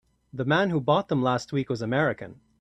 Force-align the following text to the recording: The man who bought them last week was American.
The 0.33 0.45
man 0.45 0.71
who 0.71 0.81
bought 0.81 1.09
them 1.09 1.21
last 1.21 1.53
week 1.53 1.69
was 1.69 1.83
American. 1.83 2.39